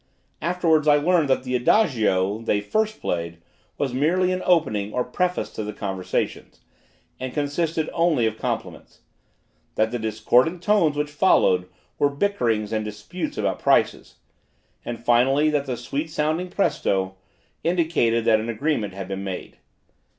Afterwards 0.41 0.87
I 0.87 0.95
learnt 0.97 1.27
that 1.27 1.43
the 1.43 1.55
Adagio, 1.55 2.39
they 2.39 2.59
first 2.59 3.01
played, 3.01 3.37
was 3.77 3.93
merely 3.93 4.31
an 4.31 4.41
opening 4.47 4.91
or 4.93 5.03
preface 5.03 5.51
to 5.53 5.63
the 5.63 5.73
conversation, 5.73 6.49
and 7.19 7.31
consisted 7.35 7.87
only 7.93 8.25
of 8.25 8.39
compliments; 8.39 9.01
that 9.75 9.91
the 9.91 9.99
discordant 9.99 10.63
tones 10.63 10.97
which 10.97 11.11
followed, 11.11 11.69
were 11.99 12.09
bickerings 12.09 12.73
and 12.73 12.83
disputes 12.83 13.37
about 13.37 13.59
prices; 13.59 14.15
and, 14.83 15.05
finally, 15.05 15.51
that 15.51 15.67
the 15.67 15.77
sweet 15.77 16.09
sounding 16.09 16.49
Presto 16.49 17.17
indicated 17.63 18.25
that 18.25 18.39
an 18.39 18.49
agreement 18.49 18.95
had 18.95 19.07
been 19.07 19.23
made. 19.23 19.59